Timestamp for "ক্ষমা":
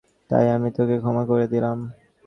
0.99-1.23